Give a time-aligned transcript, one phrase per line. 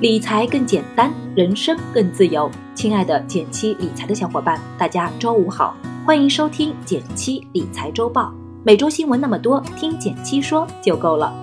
[0.00, 2.48] 理财更简单，人生更自由。
[2.72, 8.32] 亲爱的减七理财的小伙伴，大家周五好，欢迎收听减七理财周报。
[8.62, 11.34] 每周新闻那么多，听减七说就够了。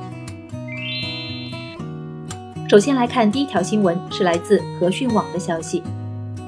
[2.70, 5.84] 首先来看第一条新闻，是来自和讯网的消息：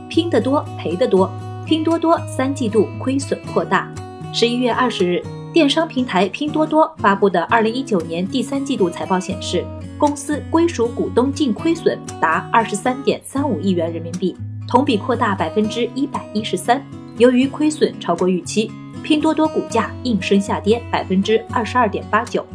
[0.08, 1.30] 拼得多赔得多，
[1.66, 3.91] 拼多多三季度亏损扩大。
[4.34, 5.21] 十一月二十日，
[5.52, 9.66] 电商平台拼多多发布的二零一九年第三季度财报显示。
[9.97, 14.35] 公司归属股东净亏损达二十三点三五亿元人民币，
[14.67, 16.81] 同比扩大百分之一百一十三。
[17.17, 18.71] 由于亏损超过预期，
[19.03, 22.45] 拼多多股价应声下跌百分之二十二点八九。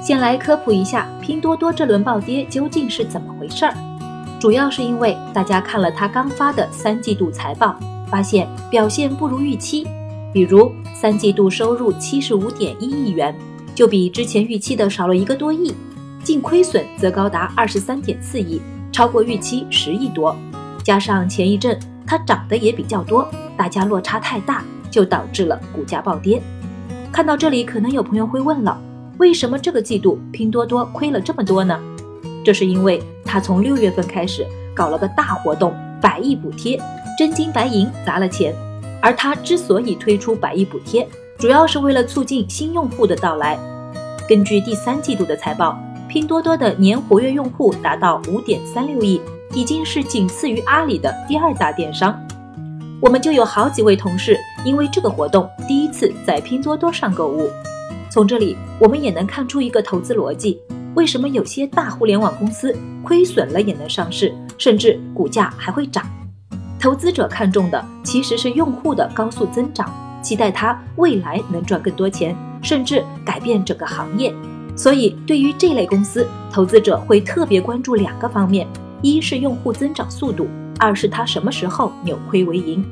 [0.00, 3.74] 先来科普一下，拼多多这轮暴跌究竟是怎么回事儿？
[4.40, 7.76] 主要是因为大家看了他刚发的三季度财报，
[8.08, 9.86] 发现表现不如预期，
[10.32, 13.34] 比如三季度收入七十五点一亿元。
[13.80, 15.74] 就比之前预期的少了一个多亿，
[16.22, 18.60] 净亏损则高达二十三点四亿，
[18.92, 20.36] 超过预期十亿多。
[20.84, 26.42] 加上前一阵它涨得也比较多，大家落差太大，就导致了股价暴跌。
[27.10, 28.78] 看到这里，可能有朋友会问了，
[29.16, 31.80] 为什么这个季度拼多多亏了这么多呢？
[32.44, 36.78] 这是因为它从六月份开始搞了个大活动，百亿补贴，
[37.18, 38.54] 真金白银砸了钱。
[39.00, 41.08] 而它之所以推出百亿补贴，
[41.40, 43.58] 主要是为了促进新用户的到来。
[44.28, 45.74] 根据第三季度的财报，
[46.06, 49.18] 拼多多的年活跃用户达到五点三六亿，
[49.54, 52.14] 已经是仅次于阿里的第二大电商。
[53.00, 57.48] 我们就有好几位同事因为这个活动第一次在拼多多上购物。
[58.10, 60.60] 从这里我们也能看出一个投资逻辑：
[60.94, 66.04] 为什么有些大互联网公司亏损了也能上市，甚至股价还会涨？
[66.78, 69.90] 投资者看重的其实是用户的高速增长，
[70.22, 72.36] 期待它未来能赚更多钱。
[72.62, 74.30] 甚至改变整个行业，
[74.76, 78.68] 所以对于这类公司，投资者会特别关注两个方面：
[79.00, 80.46] 一是用户增长速度，
[80.78, 82.84] 二是它什么时候扭亏为盈。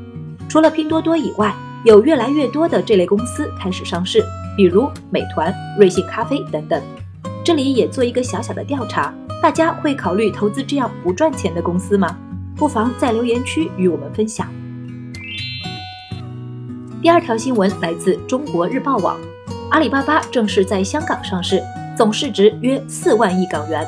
[0.48, 4.24] 除了拼多多以外，有越来越多的这类公司开始上市，
[4.56, 6.82] 比如美团、瑞幸咖啡等等。
[7.44, 9.12] 这里也做一个小小的调查，
[9.42, 12.16] 大家会考虑投资这样不赚钱的公司吗？
[12.56, 14.48] 不妨在留言区与我们分享。
[17.00, 19.16] 第二条新闻来自中国日报网。
[19.70, 21.62] 阿里巴巴正式在香港上市，
[21.96, 23.86] 总市值约四万亿港元。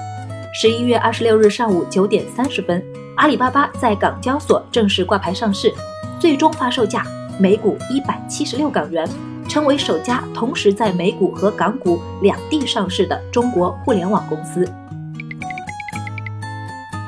[0.55, 2.81] 十一月二十六日上午九点三十分，
[3.17, 5.75] 阿里巴巴在港交所正式挂牌上市，
[6.21, 7.05] 最终发售价
[7.37, 9.09] 每股一百七十六港元，
[9.49, 14.65] 成为首家同时在美股和港股两地上市的中国互联网公司。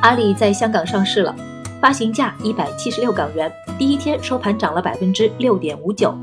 [0.00, 1.32] 阿里在香港上市了，
[1.82, 6.16] 发行价一百七十六港元，第一天收盘涨了百分之六点五九。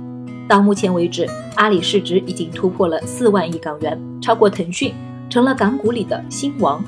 [0.48, 4.94] 到目前为止，阿里市值已经突破了四万亿港元，超过腾讯，
[5.30, 6.82] 成了港股里的新王。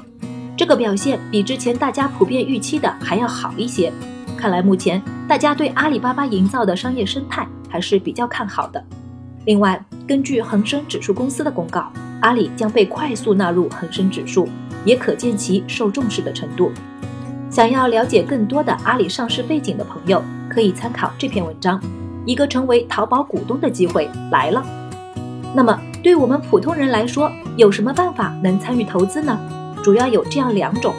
[0.55, 3.91] 这个表现比之前大家普遍预期的还要好一些。
[4.37, 8.81] 看来目前大家对阿里巴巴营造的商业生态还是比较看好的。
[9.43, 14.47] 另外，根据恒生指数公司的公告，阿里将被快速纳入恒生指数，
[14.85, 16.71] 也可见其受重视的程度。
[17.51, 21.77] 想要了解更多的阿里上市背景的朋友，可以参考这篇文章。
[22.25, 24.63] 一个成为淘宝股东的机会来了。
[25.53, 29.37] 那么，对我们普通人来说，有什么办法能参与投资呢？
[29.83, 30.93] 主要有这样两种：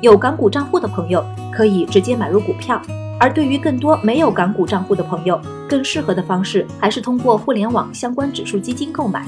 [0.00, 2.80] 有港股账户的朋友可以直接买入股票；
[3.20, 5.38] 而对于更多没有港股账户的朋友，
[5.68, 9.26] 更适合的方式还是通过互联网相关指数基金购买。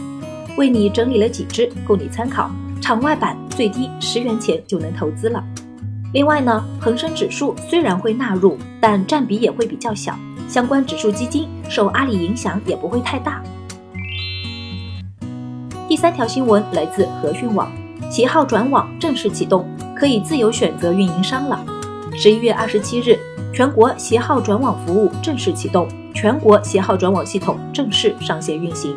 [0.56, 5.44] 为你整理了几只供你参考，场外版最低十元钱就能投资了。
[6.12, 10.18] 另外呢，恒生指数虽然会纳入，但占比也会比较小。
[10.48, 13.40] 相关指数基金受阿里影响也不会太大。
[15.88, 17.70] 第三条新闻来自和讯网，
[18.10, 21.64] 携号转网正式启动，可以自由选择运营商了。
[22.12, 23.16] 十一月二十七日，
[23.54, 28.92] 全国携号转网服务正式启动，全国携号转网系统正式上线运行。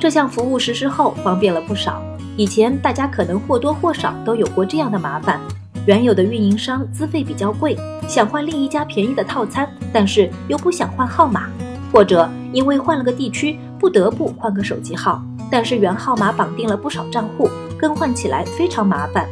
[0.00, 2.02] 这项服务实施后，方便了不少。
[2.34, 5.38] 以前大家可能或多或少都有过这样的麻烦。
[5.84, 7.76] 原有的运营商资费比较贵，
[8.08, 11.50] 想换另一家便宜的套餐，但是又不想换号码，
[11.92, 19.28] 或者因为换了个地区不得不换个手机号，但是原号码绑定了不少账户，更换起来非常麻烦。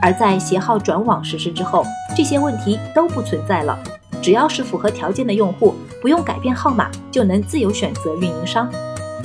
[0.00, 1.84] 而在携号转网实施之后，
[2.16, 3.78] 这些问题都不存在了，
[4.22, 8.70] 只要是符合条件的用户，不用改变号码就能自由选择运营商。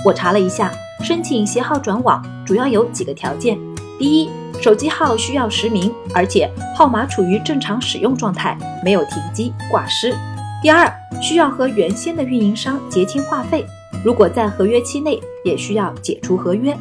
[0.05, 0.71] 我查了一下，
[1.01, 3.57] 申请携号转网主要有几个条件，
[3.97, 4.29] 第一。
[4.61, 10.15] 手机号需要实名，而且号码处于正常使用状态，没有停机挂失。
[10.61, 10.89] 第二，
[11.21, 13.65] 需要和原先的运营商结清话费，
[14.05, 16.77] 如果在合约期内，也需要解除合约。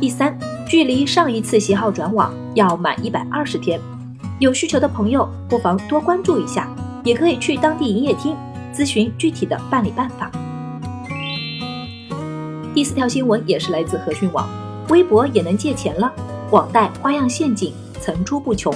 [0.00, 3.78] 第三，距离上一次携号转网要满一百二十天。
[4.40, 6.68] 有需求的朋友不妨多关注一下，
[7.04, 8.34] 也可以去当地营业厅
[8.74, 10.32] 咨询具体的办理办法。
[12.72, 14.48] 第四条新闻也是来自和讯网，
[14.90, 16.12] 微博也能借钱了，
[16.52, 18.72] 网贷花样陷阱层出不穷。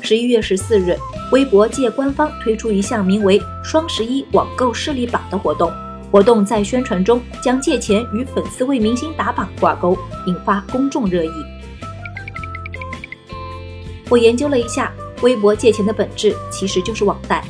[0.00, 0.96] 十一月十四日，
[1.30, 5.72] 微博借官方推出一项名为“双十一网购势力榜”的活动，
[6.10, 9.96] 活动在宣传中将借钱与粉丝为明星打榜挂钩，
[10.26, 11.30] 引发公众热议。
[14.10, 14.92] 我研究了一下，
[15.22, 17.44] 微博借钱的本质其实就是网贷。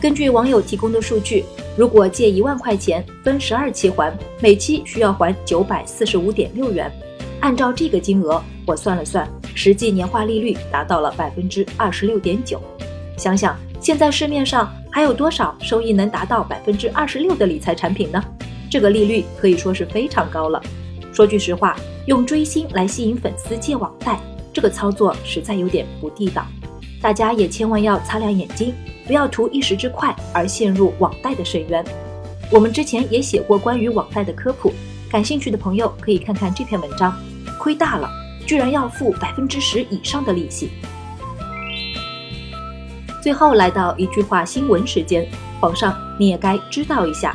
[0.00, 1.44] 根据网友提供的数据。
[1.78, 6.90] 如果借一万块钱分十二期还，每期需要还九百四十五点六元。
[7.38, 12.60] 按照这个金额，我算了算，实际年化利率达到了百分之二十六点九。
[13.16, 18.20] 想想现在市面上还有多少收益能达到百分之二十六的理财产品呢？
[18.68, 20.60] 这个利率可以说是非常高了。
[21.12, 21.76] 说句实话，
[22.06, 24.18] 用追星来吸引粉丝借网贷，
[24.52, 26.44] 这个操作实在有点不地道。
[27.00, 28.74] 大家也千万要擦亮眼睛。
[29.08, 31.84] 不要图一时之快而陷入网贷的深渊。
[32.52, 34.72] 我们之前也写过关于网贷的科普，
[35.10, 37.12] 感兴趣的朋友可以看看这篇文章。
[37.58, 38.08] 亏大了，
[38.46, 40.70] 居然要付百分之十以上的利息。
[43.20, 45.26] 最后来到一句话新闻时间，
[45.58, 47.34] 皇上你也该知道一下。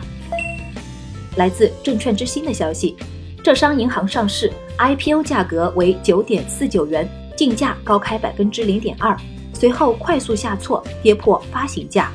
[1.36, 2.96] 来自证券之星的消息，
[3.44, 9.18] 浙商银行上市 IPO 价格为九点四九元，竞价高开百分之零点二。
[9.54, 12.12] 随后快速下挫，跌破发行价。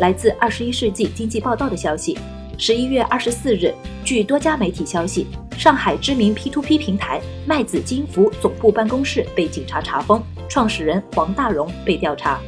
[0.00, 2.18] 来自《二十一世纪经济报道》的消息，
[2.58, 3.72] 十一月二十四日，
[4.04, 5.26] 据多家媒体消息，
[5.56, 12.40] 上海知名 P2P 平台麦子金服总部办公室被警察查封，创始人黄大荣被调查。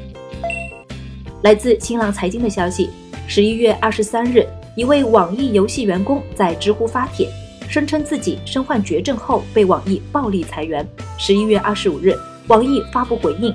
[1.43, 2.91] 来自新浪财经的消息，
[3.29, 4.45] 十一月二十三日，
[4.75, 7.29] 一位网易游戏员工在知乎发帖，
[7.69, 10.85] 声称自己身患绝症后被网易暴力裁员。
[11.17, 12.13] 十一月二十五日，
[12.49, 13.55] 网易发布回应。